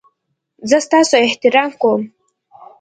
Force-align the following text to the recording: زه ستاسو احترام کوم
زه 0.69 0.77
ستاسو 0.87 1.13
احترام 1.27 1.69
کوم 1.81 2.01